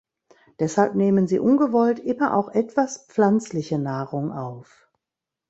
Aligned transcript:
Deshalb 0.59 0.95
nehmen 0.95 1.27
sie 1.27 1.37
ungewollt 1.37 1.99
immer 1.99 2.35
auch 2.35 2.49
etwas 2.49 3.05
pflanzliche 3.05 3.77
Nahrung 3.77 4.31
auf. 4.31 4.89